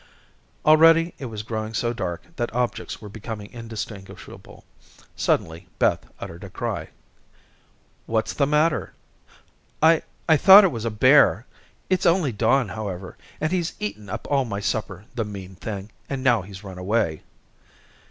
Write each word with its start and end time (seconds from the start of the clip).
Already 0.65 1.13
it 1.19 1.25
was 1.25 1.43
growing 1.43 1.75
so 1.75 1.93
dark 1.93 2.23
that 2.37 2.51
objects 2.55 3.03
were 3.03 3.07
becoming 3.07 3.53
indistinguishable. 3.53 4.63
Suddenly 5.15 5.67
Beth 5.77 6.07
uttered 6.19 6.43
a 6.43 6.49
cry. 6.49 6.89
"What's 8.07 8.33
the 8.33 8.47
matter?" 8.47 8.93
"I, 9.79 10.01
I 10.27 10.37
thought 10.37 10.63
it 10.63 10.71
was 10.71 10.85
a 10.85 10.89
bear. 10.89 11.45
It's 11.87 12.07
only 12.07 12.31
Don, 12.31 12.69
however, 12.69 13.15
and 13.39 13.51
he's 13.51 13.73
eaten 13.79 14.09
up 14.09 14.25
all 14.31 14.43
my 14.43 14.59
supper, 14.59 15.05
the 15.13 15.23
mean 15.23 15.53
thing, 15.53 15.91
and 16.09 16.23
now 16.23 16.41
he's 16.41 16.63
run 16.63 16.79
away." 16.79 17.21